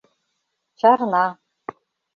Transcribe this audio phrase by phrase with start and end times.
[0.79, 1.25] Чарна.